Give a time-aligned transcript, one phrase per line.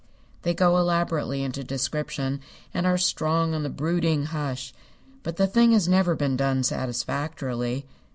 [0.41, 2.39] They go elaborately into description,
[2.73, 4.73] and are strong on the brooding hush,
[5.21, 7.85] but the thing has never been done satisfactorily.